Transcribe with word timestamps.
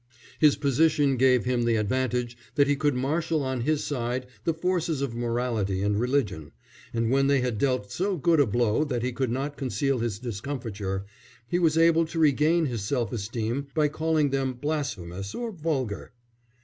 His 0.39 0.55
position 0.55 1.15
gave 1.15 1.45
him 1.45 1.61
the 1.63 1.75
advantage 1.75 2.35
that 2.55 2.65
he 2.65 2.75
could 2.75 2.95
marshal 2.95 3.43
on 3.43 3.61
his 3.61 3.83
side 3.83 4.25
the 4.45 4.53
forces 4.55 4.99
of 5.03 5.13
morality 5.13 5.83
and 5.83 5.99
religion; 5.99 6.53
and 6.91 7.11
when 7.11 7.27
they 7.27 7.41
had 7.41 7.59
dealt 7.59 7.91
so 7.91 8.17
good 8.17 8.39
a 8.39 8.47
blow 8.47 8.83
that 8.83 9.03
he 9.03 9.11
could 9.11 9.29
not 9.29 9.57
conceal 9.57 9.99
his 9.99 10.17
discomfiture, 10.17 11.05
he 11.47 11.59
was 11.59 11.77
able 11.77 12.07
to 12.07 12.17
regain 12.17 12.65
his 12.65 12.81
self 12.81 13.13
esteem 13.13 13.67
by 13.75 13.89
calling 13.89 14.31
them 14.31 14.53
blasphemous 14.53 15.35
or 15.35 15.51
vulgar. 15.51 16.11